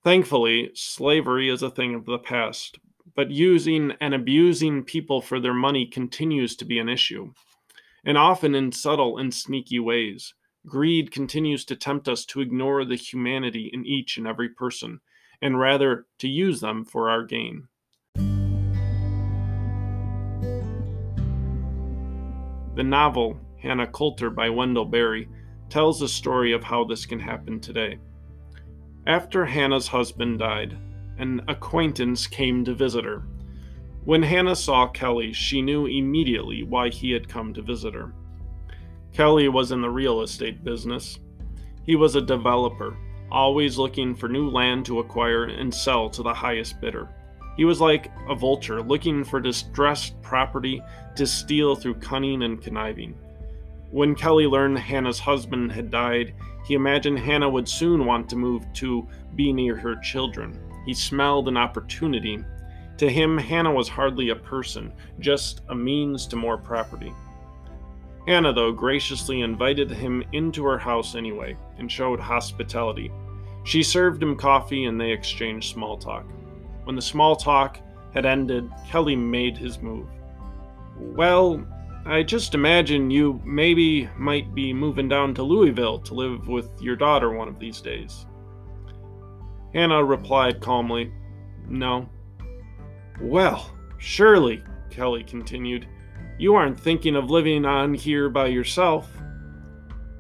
Thankfully, 0.05 0.71
slavery 0.75 1.49
is 1.49 1.63
a 1.63 1.71
thing 1.71 1.95
of 1.95 2.05
the 2.05 2.19
past, 2.19 2.79
but 3.17 3.31
using 3.31 3.93
and 4.01 4.15
abusing 4.15 4.85
people 4.85 5.21
for 5.21 5.41
their 5.41 5.55
money 5.55 5.87
continues 5.87 6.57
to 6.57 6.65
be 6.65 6.79
an 6.79 6.89
issue, 6.89 7.33
and 8.05 8.17
often 8.17 8.55
in 8.55 8.71
subtle 8.71 9.19
and 9.19 9.35
sneaky 9.35 9.81
ways. 9.81 10.35
Greed 10.67 11.11
continues 11.11 11.65
to 11.67 11.77
tempt 11.77 12.09
us 12.09 12.25
to 12.27 12.41
ignore 12.41 12.85
the 12.85 12.97
humanity 12.97 13.71
in 13.73 13.85
each 13.85 14.17
and 14.17 14.27
every 14.27 14.49
person, 14.49 15.01
and 15.43 15.59
rather 15.59 16.07
to 16.19 16.29
use 16.29 16.61
them 16.61 16.85
for 16.85 17.11
our 17.11 17.25
gain. 17.25 17.69
The 22.77 22.83
novel 22.83 23.39
Hannah 23.61 23.87
Coulter 23.87 24.31
by 24.31 24.51
Wendell 24.51 24.85
Berry 24.85 25.29
tells 25.69 26.01
the 26.01 26.09
story 26.09 26.53
of 26.53 26.63
how 26.63 26.85
this 26.85 27.07
can 27.07 27.19
happen 27.19 27.61
today. 27.61 27.99
After 29.07 29.45
Hannah's 29.45 29.89
husband 29.89 30.39
died, 30.39 30.79
an 31.19 31.43
acquaintance 31.49 32.27
came 32.27 32.65
to 32.65 32.75
visit 32.75 33.05
her. 33.05 33.23
When 34.05 34.23
Hannah 34.23 34.57
saw 34.57 34.87
Kelly, 34.89 35.33
she 35.33 35.63
knew 35.63 35.87
immediately 35.87 36.63
why 36.63 36.91
he 36.91 37.11
had 37.13 37.29
come 37.29 37.55
to 37.55 37.63
visit 37.63 37.95
her. 37.95 38.13
Kelly 39.13 39.49
was 39.49 39.73
in 39.73 39.81
the 39.81 39.91
real 39.91 40.23
estate 40.23 40.65
business. 40.65 41.19
He 41.85 41.97
was 41.97 42.17
a 42.17 42.21
developer, 42.21 42.97
always 43.31 43.79
looking 43.79 44.15
for 44.15 44.29
new 44.29 44.49
land 44.51 44.85
to 44.87 44.99
acquire 44.99 45.45
and 45.45 45.73
sell 45.73 46.11
to 46.11 46.23
the 46.23 46.35
highest 46.35 46.81
bidder. 46.81 47.09
He 47.57 47.65
was 47.65 47.81
like 47.81 48.11
a 48.29 48.35
vulture 48.35 48.83
looking 48.83 49.23
for 49.23 49.41
distressed 49.41 50.21
property 50.23 50.83
to 51.15 51.27
steal 51.27 51.77
through 51.77 51.95
cunning 51.95 52.43
and 52.43 52.61
conniving. 52.61 53.15
When 53.95 54.17
Kelly 54.17 54.49
learned 54.49 54.77
Hannah's 54.77 55.21
husband 55.21 55.71
had 55.71 55.89
died, 55.89 56.35
he 56.67 56.75
imagined 56.75 57.17
Hannah 57.17 57.49
would 57.49 57.69
soon 57.69 58.07
want 58.07 58.29
to 58.29 58.35
move 58.35 58.65
to 58.73 59.07
be 59.37 59.53
near 59.53 59.77
her 59.77 59.95
children. 60.01 60.59
He 60.85 60.93
smelled 60.93 61.47
an 61.47 61.57
opportunity. 61.57 62.45
To 62.97 63.09
him, 63.09 63.39
Hannah 63.39 63.73
was 63.73 63.89
hardly 63.89 64.31
a 64.31 64.35
person, 64.35 64.93
just 65.21 65.61
a 65.69 65.77
means 65.77 66.27
to 66.27 66.35
more 66.35 66.59
property. 66.59 67.13
Hannah, 68.27 68.53
though, 68.53 68.73
graciously 68.73 69.43
invited 69.43 69.93
him 69.93 70.25
into 70.33 70.65
her 70.65 70.79
house 70.79 71.15
anyway 71.15 71.57
and 71.79 71.89
showed 71.89 72.19
hospitality. 72.19 73.13
She 73.63 73.85
served 73.85 74.21
him 74.21 74.35
coffee 74.35 74.87
and 74.87 75.01
they 75.01 75.13
exchanged 75.13 75.73
small 75.73 75.97
talk. 75.97 76.27
When 76.83 76.97
the 76.97 77.01
small 77.01 77.37
talk 77.37 77.79
had 78.13 78.27
ended, 78.27 78.69
Kelly 78.89 79.15
made 79.15 79.57
his 79.57 79.81
move. 79.81 80.09
Well, 80.99 81.65
I 82.07 82.23
just 82.23 82.55
imagine 82.55 83.11
you 83.11 83.41
maybe 83.45 84.11
might 84.19 84.55
be 84.55 84.75
moving 84.75 85.09
down 85.09 85.35
to 85.35 85.43
Louisville 85.43 85.99
to 86.01 86.15
live 86.15 86.49
with 86.49 86.69
your 86.81 86.97
daughter 86.97 87.31
one 87.31 87.49
of 87.49 87.59
these 87.59 87.81
days. 87.81 88.27
Hannah 89.73 90.05
replied 90.05 90.61
calmly, 90.61 91.11
No. 91.67 92.09
Well, 93.23 93.71
surely, 93.97 94.63
Kelly 94.91 95.25
continued, 95.25 95.89
you 96.39 96.55
aren't 96.55 96.79
thinking 96.79 97.17
of 97.17 97.31
living 97.31 97.65
on 97.65 97.95
here 97.95 98.29
by 98.29 98.49
yourself. 98.49 99.11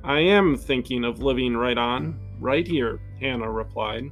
I 0.03 0.21
am 0.21 0.57
thinking 0.57 1.05
of 1.05 1.23
living 1.23 1.55
right 1.55 1.77
on, 1.77 2.19
right 2.41 2.67
here, 2.67 3.01
Hannah 3.21 3.51
replied. 3.51 4.05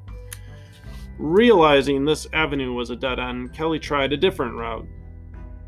Realizing 1.19 2.05
this 2.05 2.26
avenue 2.35 2.75
was 2.75 2.91
a 2.91 2.97
dead 2.97 3.19
end, 3.19 3.55
Kelly 3.55 3.79
tried 3.79 4.12
a 4.12 4.17
different 4.17 4.57
route. 4.57 4.87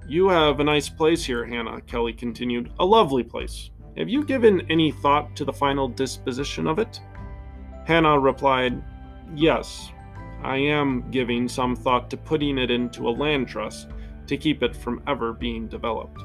You 0.06 0.28
have 0.28 0.60
a 0.60 0.64
nice 0.64 0.90
place 0.90 1.24
here, 1.24 1.46
Hannah, 1.46 1.80
Kelly 1.80 2.12
continued. 2.12 2.70
A 2.78 2.84
lovely 2.84 3.22
place. 3.22 3.70
Have 3.96 4.08
you 4.08 4.22
given 4.22 4.66
any 4.70 4.90
thought 4.90 5.34
to 5.36 5.46
the 5.46 5.52
final 5.52 5.88
disposition 5.88 6.66
of 6.66 6.78
it? 6.78 7.00
Hannah 7.86 8.18
replied, 8.18 8.82
Yes, 9.34 9.90
I 10.42 10.58
am 10.58 11.10
giving 11.10 11.48
some 11.48 11.74
thought 11.74 12.10
to 12.10 12.18
putting 12.18 12.58
it 12.58 12.70
into 12.70 13.08
a 13.08 13.10
land 13.10 13.48
trust 13.48 13.88
to 14.26 14.36
keep 14.36 14.62
it 14.62 14.76
from 14.76 15.02
ever 15.06 15.32
being 15.32 15.68
developed. 15.68 16.20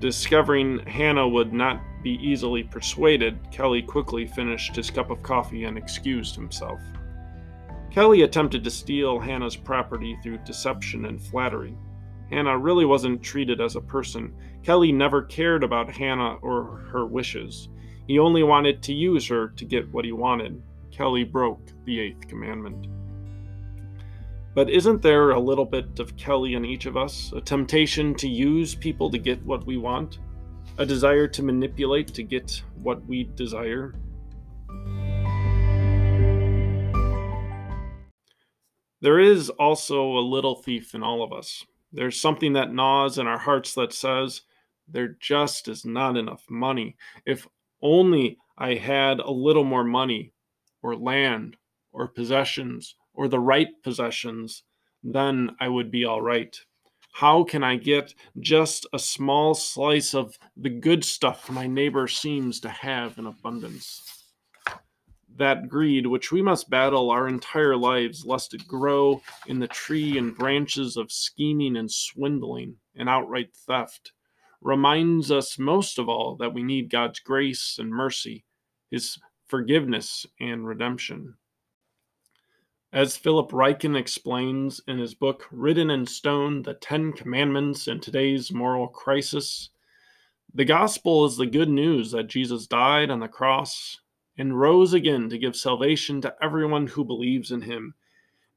Discovering 0.00 0.80
Hannah 0.86 1.28
would 1.28 1.52
not 1.52 1.80
be 2.02 2.18
easily 2.22 2.64
persuaded, 2.64 3.38
Kelly 3.52 3.82
quickly 3.82 4.26
finished 4.26 4.74
his 4.74 4.90
cup 4.90 5.10
of 5.10 5.22
coffee 5.22 5.64
and 5.64 5.78
excused 5.78 6.34
himself. 6.34 6.80
Kelly 7.90 8.22
attempted 8.22 8.64
to 8.64 8.70
steal 8.70 9.20
Hannah's 9.20 9.56
property 9.56 10.18
through 10.22 10.38
deception 10.38 11.04
and 11.04 11.20
flattery. 11.20 11.74
Hannah 12.30 12.58
really 12.58 12.84
wasn't 12.84 13.22
treated 13.22 13.60
as 13.60 13.76
a 13.76 13.80
person. 13.80 14.34
Kelly 14.62 14.92
never 14.92 15.22
cared 15.22 15.64
about 15.64 15.90
Hannah 15.90 16.36
or 16.42 16.78
her 16.90 17.06
wishes. 17.06 17.68
He 18.06 18.18
only 18.18 18.42
wanted 18.42 18.82
to 18.82 18.92
use 18.92 19.26
her 19.28 19.48
to 19.48 19.64
get 19.64 19.92
what 19.92 20.04
he 20.04 20.12
wanted. 20.12 20.62
Kelly 20.90 21.24
broke 21.24 21.60
the 21.84 22.00
eighth 22.00 22.28
commandment. 22.28 22.86
But 24.54 24.70
isn't 24.70 25.02
there 25.02 25.30
a 25.30 25.38
little 25.38 25.64
bit 25.64 26.00
of 26.00 26.16
Kelly 26.16 26.54
in 26.54 26.64
each 26.64 26.86
of 26.86 26.96
us? 26.96 27.32
A 27.34 27.40
temptation 27.40 28.14
to 28.16 28.28
use 28.28 28.74
people 28.74 29.10
to 29.10 29.18
get 29.18 29.44
what 29.44 29.64
we 29.66 29.76
want? 29.76 30.18
A 30.78 30.86
desire 30.86 31.28
to 31.28 31.42
manipulate 31.42 32.08
to 32.14 32.22
get 32.22 32.62
what 32.82 33.04
we 33.06 33.24
desire? 33.24 33.94
There 39.00 39.20
is 39.20 39.48
also 39.50 40.18
a 40.18 40.20
little 40.20 40.56
thief 40.56 40.94
in 40.94 41.04
all 41.04 41.22
of 41.22 41.32
us. 41.32 41.64
There's 41.92 42.20
something 42.20 42.52
that 42.52 42.72
gnaws 42.72 43.18
in 43.18 43.26
our 43.26 43.38
hearts 43.38 43.74
that 43.74 43.92
says, 43.92 44.42
there 44.88 45.16
just 45.20 45.68
is 45.68 45.84
not 45.84 46.16
enough 46.16 46.44
money. 46.48 46.96
If 47.26 47.46
only 47.82 48.38
I 48.56 48.74
had 48.74 49.20
a 49.20 49.30
little 49.30 49.64
more 49.64 49.84
money, 49.84 50.32
or 50.82 50.96
land, 50.96 51.56
or 51.92 52.08
possessions, 52.08 52.94
or 53.14 53.28
the 53.28 53.40
right 53.40 53.68
possessions, 53.82 54.62
then 55.02 55.50
I 55.60 55.68
would 55.68 55.90
be 55.90 56.04
all 56.04 56.22
right. 56.22 56.58
How 57.12 57.42
can 57.42 57.64
I 57.64 57.76
get 57.76 58.14
just 58.38 58.86
a 58.92 58.98
small 58.98 59.54
slice 59.54 60.14
of 60.14 60.38
the 60.56 60.70
good 60.70 61.04
stuff 61.04 61.50
my 61.50 61.66
neighbor 61.66 62.06
seems 62.06 62.60
to 62.60 62.68
have 62.68 63.18
in 63.18 63.26
abundance? 63.26 64.17
That 65.38 65.68
greed 65.68 66.06
which 66.06 66.30
we 66.30 66.42
must 66.42 66.68
battle 66.68 67.10
our 67.10 67.28
entire 67.28 67.76
lives, 67.76 68.26
lest 68.26 68.54
it 68.54 68.66
grow 68.66 69.22
in 69.46 69.58
the 69.58 69.68
tree 69.68 70.18
and 70.18 70.36
branches 70.36 70.96
of 70.96 71.10
scheming 71.10 71.76
and 71.76 71.90
swindling 71.90 72.76
and 72.94 73.08
outright 73.08 73.54
theft, 73.54 74.12
reminds 74.60 75.30
us 75.30 75.58
most 75.58 75.98
of 75.98 76.08
all 76.08 76.36
that 76.36 76.52
we 76.52 76.62
need 76.62 76.90
God's 76.90 77.20
grace 77.20 77.76
and 77.78 77.90
mercy, 77.90 78.44
His 78.90 79.18
forgiveness 79.46 80.26
and 80.40 80.66
redemption. 80.66 81.34
As 82.92 83.16
Philip 83.16 83.50
Ryken 83.50 83.98
explains 83.98 84.80
in 84.88 84.98
his 84.98 85.14
book, 85.14 85.46
Written 85.50 85.90
in 85.90 86.06
Stone 86.06 86.62
The 86.62 86.74
Ten 86.74 87.12
Commandments 87.12 87.86
in 87.86 88.00
Today's 88.00 88.50
Moral 88.50 88.88
Crisis, 88.88 89.70
the 90.54 90.64
gospel 90.64 91.26
is 91.26 91.36
the 91.36 91.46
good 91.46 91.68
news 91.68 92.12
that 92.12 92.28
Jesus 92.28 92.66
died 92.66 93.10
on 93.10 93.20
the 93.20 93.28
cross 93.28 94.00
and 94.38 94.58
rose 94.58 94.94
again 94.94 95.28
to 95.28 95.38
give 95.38 95.56
salvation 95.56 96.20
to 96.20 96.34
everyone 96.40 96.86
who 96.86 97.04
believes 97.04 97.50
in 97.50 97.60
him. 97.60 97.94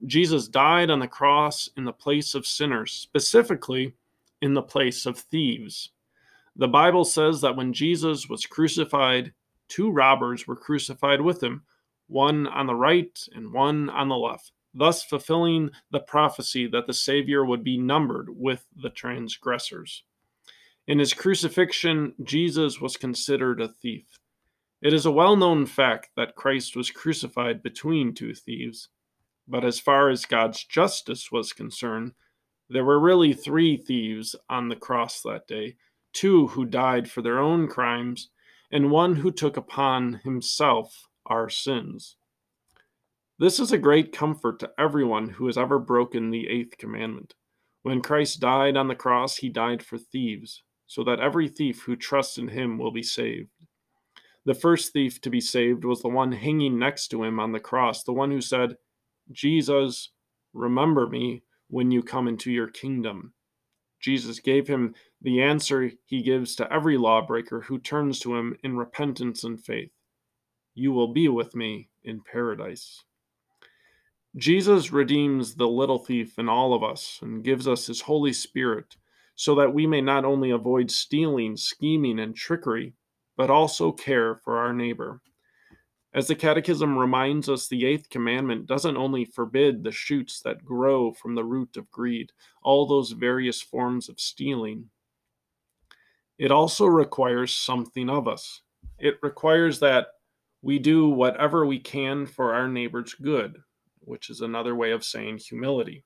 Jesus 0.05 0.47
died 0.47 0.89
on 0.89 1.00
the 1.00 1.07
cross 1.07 1.69
in 1.75 1.83
the 1.83 1.91
place 1.91 2.35
of 2.35 2.45
sinners, 2.45 2.91
specifically 2.91 3.95
in 4.41 4.53
the 4.53 4.61
place 4.61 5.05
of 5.05 5.17
thieves. 5.17 5.89
The 6.55 6.67
Bible 6.67 7.05
says 7.05 7.41
that 7.41 7.55
when 7.55 7.73
Jesus 7.73 8.29
was 8.29 8.45
crucified, 8.45 9.33
two 9.67 9.89
robbers 9.89 10.47
were 10.47 10.55
crucified 10.55 11.21
with 11.21 11.41
him, 11.41 11.63
one 12.07 12.47
on 12.47 12.67
the 12.67 12.75
right 12.75 13.19
and 13.33 13.53
one 13.53 13.89
on 13.89 14.09
the 14.09 14.17
left, 14.17 14.51
thus 14.73 15.03
fulfilling 15.03 15.71
the 15.91 16.00
prophecy 16.00 16.67
that 16.67 16.88
the 16.88 16.93
Savior 16.93 17.45
would 17.45 17.63
be 17.63 17.77
numbered 17.77 18.27
with 18.29 18.65
the 18.75 18.89
transgressors. 18.89 20.03
In 20.88 21.00
his 21.00 21.13
crucifixion, 21.13 22.13
Jesus 22.23 22.81
was 22.81 22.97
considered 22.97 23.61
a 23.61 23.67
thief. 23.67 24.20
It 24.81 24.93
is 24.93 25.05
a 25.05 25.11
well 25.11 25.35
known 25.35 25.65
fact 25.65 26.09
that 26.15 26.35
Christ 26.35 26.75
was 26.75 26.89
crucified 26.89 27.61
between 27.61 28.13
two 28.13 28.33
thieves. 28.33 28.89
But 29.47 29.63
as 29.63 29.79
far 29.79 30.09
as 30.09 30.25
God's 30.25 30.63
justice 30.63 31.31
was 31.31 31.53
concerned, 31.53 32.13
there 32.69 32.85
were 32.85 33.00
really 33.00 33.33
three 33.33 33.77
thieves 33.77 34.35
on 34.50 34.69
the 34.69 34.75
cross 34.75 35.21
that 35.21 35.47
day 35.47 35.75
two 36.13 36.47
who 36.47 36.65
died 36.65 37.09
for 37.09 37.21
their 37.21 37.39
own 37.39 37.67
crimes, 37.67 38.29
and 38.71 38.91
one 38.91 39.15
who 39.15 39.31
took 39.31 39.57
upon 39.57 40.13
himself 40.23 41.07
our 41.25 41.50
sins. 41.50 42.17
This 43.39 43.59
is 43.59 43.71
a 43.71 43.77
great 43.77 44.11
comfort 44.11 44.59
to 44.59 44.71
everyone 44.77 45.29
who 45.29 45.47
has 45.47 45.57
ever 45.57 45.79
broken 45.79 46.29
the 46.29 46.47
eighth 46.47 46.77
commandment. 46.77 47.33
When 47.83 48.01
Christ 48.01 48.39
died 48.39 48.77
on 48.77 48.88
the 48.88 48.95
cross, 48.95 49.38
he 49.38 49.50
died 49.50 49.83
for 49.83 49.97
thieves, 49.97 50.63
so 50.85 51.03
that 51.05 51.19
every 51.19 51.47
thief 51.47 51.81
who 51.83 51.95
trusts 51.95 52.38
in 52.38 52.50
him 52.50 52.77
will 52.77 52.91
be 52.91 53.03
saved. 53.03 53.50
The 54.45 54.55
first 54.55 54.93
thief 54.93 55.21
to 55.21 55.29
be 55.29 55.41
saved 55.41 55.86
was 55.86 56.01
the 56.01 56.10
one 56.10 56.31
hanging 56.31 56.79
next 56.79 57.10
to 57.10 57.24
him 57.24 57.39
on 57.39 57.51
the 57.51 57.60
cross, 57.60 58.03
the 58.03 58.13
one 58.13 58.31
who 58.31 58.41
said, 58.41 58.77
Jesus, 59.31 60.10
remember 60.53 61.07
me 61.07 61.43
when 61.67 61.91
you 61.91 62.01
come 62.01 62.27
into 62.27 62.51
your 62.51 62.67
kingdom. 62.67 63.33
Jesus 64.00 64.39
gave 64.39 64.67
him 64.67 64.95
the 65.21 65.41
answer 65.43 65.91
he 66.05 66.24
gives 66.24 66.55
to 66.55 66.74
every 66.74 66.98
lawbreaker 66.98 67.62
who 67.62 67.77
turns 67.77 68.19
to 68.19 68.36
him 68.36 68.57
in 68.63 68.75
repentance 68.75 69.43
and 69.43 69.63
faith 69.63 69.91
You 70.74 70.91
will 70.91 71.13
be 71.13 71.27
with 71.27 71.55
me 71.55 71.89
in 72.03 72.21
paradise. 72.21 73.03
Jesus 74.36 74.91
redeems 74.91 75.55
the 75.55 75.67
little 75.67 76.00
thief 76.00 76.39
in 76.39 76.50
all 76.50 76.74
of 76.74 76.83
us 76.83 77.19
and 77.21 77.43
gives 77.43 77.67
us 77.67 77.88
his 77.88 78.01
Holy 78.01 78.33
Spirit 78.33 78.95
so 79.36 79.55
that 79.55 79.74
we 79.74 79.86
may 79.86 80.01
not 80.01 80.25
only 80.25 80.50
avoid 80.50 80.89
stealing, 80.89 81.57
scheming, 81.57 82.19
and 82.19 82.36
trickery, 82.36 82.95
but 83.41 83.50
also 83.50 83.91
care 83.91 84.36
for 84.36 84.60
our 84.60 84.71
neighbor. 84.71 85.19
As 86.13 86.27
the 86.27 86.36
Catechism 86.36 86.95
reminds 86.95 87.50
us, 87.50 87.67
the 87.67 87.88
eighth 87.88 88.07
commandment 88.07 88.67
doesn't 88.67 88.98
only 88.98 89.25
forbid 89.25 89.83
the 89.83 89.91
shoots 89.91 90.41
that 90.41 90.63
grow 90.63 91.12
from 91.12 91.33
the 91.33 91.43
root 91.43 91.75
of 91.75 91.89
greed, 91.89 92.31
all 92.62 92.86
those 92.86 93.13
various 93.13 93.60
forms 93.60 94.10
of 94.10 94.19
stealing, 94.19 94.91
it 96.38 96.51
also 96.51 96.86
requires 96.86 97.51
something 97.51 98.12
of 98.12 98.27
us. 98.27 98.62
It 99.00 99.17
requires 99.24 99.79
that 99.79 100.10
we 100.62 100.77
do 100.77 101.10
whatever 101.10 101.65
we 101.65 101.79
can 101.79 102.27
for 102.27 102.53
our 102.53 102.67
neighbor's 102.67 103.15
good, 103.15 103.57
which 104.01 104.29
is 104.29 104.41
another 104.41 104.75
way 104.75 104.91
of 104.91 105.03
saying 105.03 105.39
humility. 105.39 106.03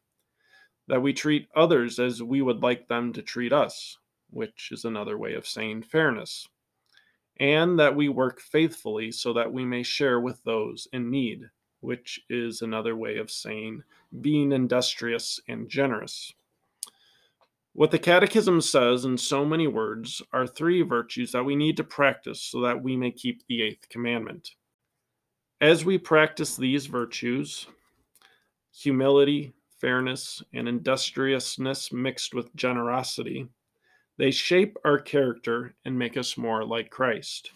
That 0.88 1.02
we 1.02 1.12
treat 1.12 1.50
others 1.54 2.00
as 2.00 2.24
we 2.24 2.42
would 2.42 2.64
like 2.64 2.88
them 2.88 3.12
to 3.12 3.22
treat 3.22 3.52
us, 3.52 3.98
which 4.30 4.70
is 4.72 4.86
another 4.86 5.18
way 5.18 5.34
of 5.34 5.46
saying 5.46 5.84
fairness 5.84 6.48
and 7.38 7.78
that 7.80 7.96
we 7.96 8.10
work 8.10 8.40
faithfully 8.40 9.12
so 9.12 9.34
that 9.34 9.52
we 9.52 9.66
may 9.66 9.84
share 9.84 10.20
with 10.20 10.44
those 10.44 10.88
in 10.94 11.10
need, 11.10 11.50
which 11.82 12.22
is 12.30 12.62
another 12.62 12.96
way 12.96 13.18
of 13.18 13.30
saying 13.30 13.84
being 14.22 14.52
industrious 14.52 15.40
and 15.48 15.70
generous. 15.70 16.34
What 17.74 17.92
the 17.92 18.00
Catechism 18.00 18.62
says 18.62 19.04
in 19.04 19.18
so 19.18 19.44
many 19.44 19.68
words 19.68 20.22
are 20.32 20.48
three 20.48 20.82
virtues 20.82 21.34
that 21.34 21.44
we 21.44 21.58
need 21.58 21.76
to 21.76 21.84
practice 21.84 22.42
so 22.42 22.62
that 22.62 22.82
we 22.82 22.96
may 22.96 23.12
keep 23.12 23.46
the 23.48 23.62
eighth 23.62 23.90
commandment. 23.90 24.52
As 25.60 25.84
we 25.84 25.98
practice 25.98 26.56
these 26.56 26.86
virtues, 26.86 27.68
humility, 28.74 29.54
fairness, 29.82 30.42
and 30.54 30.70
industriousness 30.70 31.92
mixed 31.92 32.34
with 32.34 32.56
generosity, 32.56 33.50
they 34.18 34.32
shape 34.32 34.78
our 34.86 35.00
character 35.00 35.76
and 35.84 35.98
make 35.98 36.16
us 36.16 36.38
more 36.38 36.66
like 36.66 36.90
Christ. 36.90 37.52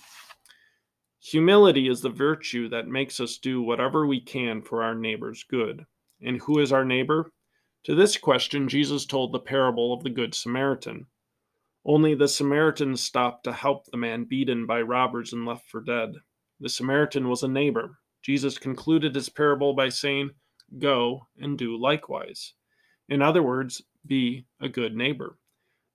Humility 1.22 1.88
is 1.88 2.02
the 2.02 2.10
virtue 2.10 2.70
that 2.70 2.88
makes 2.88 3.20
us 3.20 3.38
do 3.38 3.62
whatever 3.62 4.06
we 4.06 4.20
can 4.20 4.62
for 4.62 4.84
our 4.84 4.96
neighbor's 4.96 5.44
good. 5.44 5.86
And 6.22 6.40
who 6.42 6.60
is 6.60 6.74
our 6.74 6.86
neighbor? 6.86 7.32
To 7.86 7.96
this 7.96 8.18
question, 8.18 8.68
Jesus 8.68 9.06
told 9.06 9.32
the 9.32 9.40
parable 9.40 9.94
of 9.94 10.04
the 10.04 10.10
Good 10.10 10.36
Samaritan. 10.36 11.08
Only 11.86 12.14
the 12.14 12.28
Samaritan 12.28 12.98
stopped 12.98 13.46
to 13.46 13.54
help 13.54 13.86
the 13.86 13.98
man 13.98 14.26
beaten 14.26 14.66
by 14.66 14.82
robbers 14.82 15.32
and 15.32 15.46
left 15.46 15.70
for 15.70 15.82
dead. 15.82 16.14
The 16.60 16.70
Samaritan 16.70 17.30
was 17.30 17.44
a 17.44 17.48
neighbor. 17.48 17.98
Jesus 18.22 18.58
concluded 18.58 19.16
his 19.16 19.30
parable 19.30 19.74
by 19.74 19.90
saying, 19.90 20.32
Go 20.78 21.28
and 21.40 21.58
do 21.58 21.78
likewise. 21.78 22.54
In 23.08 23.22
other 23.22 23.42
words, 23.42 23.82
be 24.06 24.46
a 24.60 24.68
good 24.68 24.96
neighbor. 24.96 25.39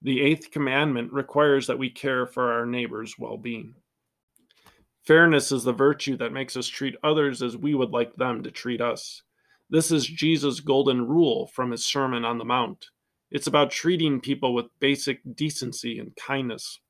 The 0.05 0.21
eighth 0.21 0.51
commandment 0.51 1.15
requires 1.15 1.67
that 1.67 1.79
we 1.79 1.89
care 1.89 2.27
for 2.27 2.53
our 2.53 2.67
neighbor's 2.67 3.19
well 3.19 3.39
being. 3.39 3.75
Fairness 5.03 5.51
is 5.51 5.65
the 5.65 5.73
virtue 5.73 6.19
that 6.19 6.33
makes 6.33 6.59
us 6.59 6.67
treat 6.69 6.95
others 7.03 7.43
as 7.43 7.57
we 7.57 7.75
would 7.75 7.91
like 7.91 8.15
them 8.15 8.43
to 8.43 8.51
treat 8.51 8.83
us. 8.83 9.23
This 9.71 9.91
is 9.91 10.07
Jesus' 10.07 10.61
golden 10.61 11.09
rule 11.09 11.47
from 11.47 11.71
his 11.71 11.87
Sermon 11.87 12.23
on 12.23 12.37
the 12.37 12.45
Mount. 12.45 12.91
It's 13.31 13.47
about 13.47 13.71
treating 13.71 14.21
people 14.21 14.53
with 14.53 14.79
basic 14.79 15.21
decency 15.35 15.99
and 15.99 16.15
kindness. 16.17 16.81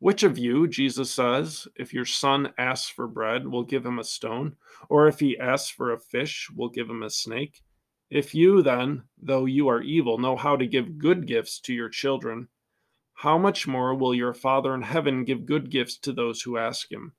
Which 0.00 0.24
of 0.24 0.36
you, 0.36 0.66
Jesus 0.66 1.12
says, 1.12 1.68
if 1.76 1.94
your 1.94 2.04
son 2.04 2.52
asks 2.58 2.90
for 2.90 3.06
bread, 3.06 3.46
will 3.46 3.62
give 3.62 3.86
him 3.86 4.00
a 4.00 4.04
stone? 4.04 4.56
Or 4.88 5.06
if 5.06 5.20
he 5.20 5.38
asks 5.38 5.70
for 5.70 5.92
a 5.92 6.00
fish, 6.00 6.50
will 6.54 6.68
give 6.68 6.90
him 6.90 7.04
a 7.04 7.10
snake? 7.10 7.62
If 8.14 8.32
you 8.32 8.62
then, 8.62 9.02
though 9.20 9.44
you 9.44 9.66
are 9.66 9.82
evil, 9.82 10.18
know 10.18 10.36
how 10.36 10.54
to 10.54 10.68
give 10.68 10.98
good 10.98 11.26
gifts 11.26 11.58
to 11.62 11.74
your 11.74 11.88
children, 11.88 12.46
how 13.14 13.38
much 13.38 13.66
more 13.66 13.92
will 13.92 14.14
your 14.14 14.32
Father 14.32 14.72
in 14.72 14.82
heaven 14.82 15.24
give 15.24 15.46
good 15.46 15.68
gifts 15.68 15.98
to 15.98 16.12
those 16.12 16.42
who 16.42 16.56
ask 16.56 16.92
him? 16.92 17.14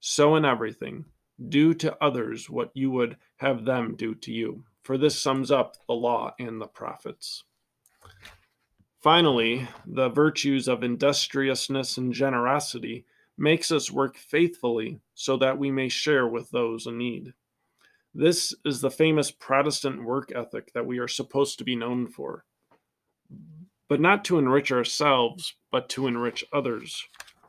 So 0.00 0.34
in 0.34 0.44
everything, 0.44 1.04
do 1.48 1.74
to 1.74 1.96
others 2.02 2.50
what 2.50 2.72
you 2.74 2.90
would 2.90 3.18
have 3.36 3.64
them 3.64 3.94
do 3.94 4.16
to 4.16 4.32
you. 4.32 4.64
For 4.82 4.98
this 4.98 5.22
sums 5.22 5.52
up 5.52 5.76
the 5.86 5.94
law 5.94 6.34
and 6.40 6.60
the 6.60 6.66
prophets. 6.66 7.44
Finally, 9.00 9.68
the 9.86 10.08
virtues 10.08 10.66
of 10.66 10.82
industriousness 10.82 11.96
and 11.96 12.12
generosity 12.12 13.06
makes 13.38 13.70
us 13.70 13.92
work 13.92 14.16
faithfully 14.16 14.98
so 15.14 15.36
that 15.36 15.56
we 15.56 15.70
may 15.70 15.88
share 15.88 16.26
with 16.26 16.50
those 16.50 16.88
in 16.88 16.98
need. 16.98 17.32
This 18.14 18.54
is 18.64 18.80
the 18.80 18.90
famous 18.90 19.30
Protestant 19.30 20.04
work 20.04 20.32
ethic 20.34 20.72
that 20.74 20.86
we 20.86 20.98
are 20.98 21.08
supposed 21.08 21.58
to 21.58 21.64
be 21.64 21.74
known 21.74 22.06
for. 22.06 22.44
But 23.88 24.00
not 24.00 24.24
to 24.26 24.38
enrich 24.38 24.70
ourselves, 24.70 25.54
but 25.70 25.88
to 25.90 26.06
enrich 26.06 26.44
others. 26.52 27.02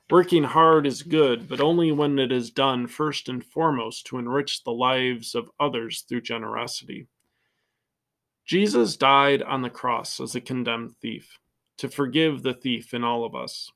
Working 0.10 0.44
hard 0.44 0.86
is 0.88 1.04
good, 1.04 1.50
but 1.50 1.60
only 1.60 1.92
when 1.92 2.18
it 2.20 2.32
is 2.32 2.50
done 2.50 2.88
first 2.88 3.28
and 3.28 3.44
foremost 3.44 4.06
to 4.08 4.18
enrich 4.18 4.64
the 4.64 4.72
lives 4.72 5.36
of 5.36 5.52
others 5.60 6.06
through 6.08 6.22
generosity. 6.22 7.08
Jesus 8.46 8.98
died 8.98 9.42
on 9.42 9.62
the 9.62 9.70
cross 9.70 10.20
as 10.20 10.36
a 10.36 10.42
condemned 10.42 10.96
thief, 11.02 11.40
to 11.78 11.88
forgive 11.88 12.44
the 12.44 12.54
thief 12.54 12.94
in 12.94 13.04
all 13.04 13.26
of 13.26 13.36
us. 13.36 13.72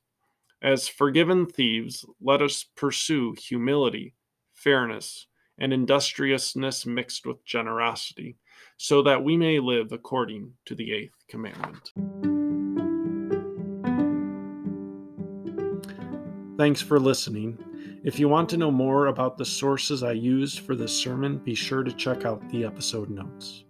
As 0.60 0.88
forgiven 0.88 1.46
thieves, 1.46 2.04
let 2.20 2.42
us 2.42 2.64
pursue 2.76 3.34
humility, 3.38 4.14
fairness, 4.52 5.27
and 5.58 5.72
industriousness 5.72 6.86
mixed 6.86 7.26
with 7.26 7.44
generosity, 7.44 8.36
so 8.76 9.02
that 9.02 9.22
we 9.22 9.36
may 9.36 9.58
live 9.58 9.92
according 9.92 10.52
to 10.64 10.74
the 10.74 10.92
eighth 10.92 11.14
commandment. 11.28 11.92
Thanks 16.58 16.82
for 16.82 16.98
listening. 16.98 17.58
If 18.04 18.18
you 18.18 18.28
want 18.28 18.48
to 18.50 18.56
know 18.56 18.70
more 18.70 19.06
about 19.06 19.38
the 19.38 19.44
sources 19.44 20.02
I 20.02 20.12
used 20.12 20.60
for 20.60 20.74
this 20.74 20.92
sermon, 20.92 21.38
be 21.38 21.54
sure 21.54 21.82
to 21.82 21.92
check 21.92 22.24
out 22.24 22.48
the 22.50 22.64
episode 22.64 23.10
notes. 23.10 23.64